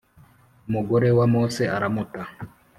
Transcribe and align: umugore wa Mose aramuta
umugore 0.67 1.07
wa 1.17 1.25
Mose 1.33 1.63
aramuta 1.75 2.21